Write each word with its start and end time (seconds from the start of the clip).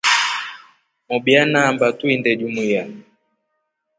Mobya 1.07 1.41
naamba 1.51 1.87
tuinde 1.97 2.31
jumuiya. 2.39 2.83